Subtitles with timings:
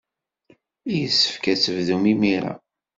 [0.97, 2.53] Yessefk ad tebdum imir-a.